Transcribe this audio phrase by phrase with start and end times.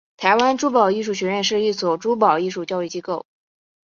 [0.17, 3.27] 台湾珠宝艺术学院是一所珠宝艺术教育机构。